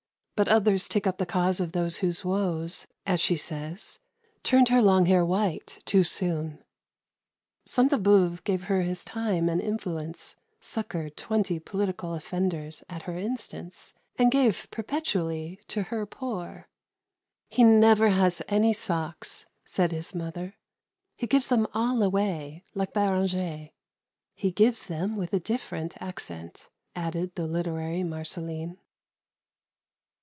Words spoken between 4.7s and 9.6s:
long hair white too soon. Sainte Beuve gave her his time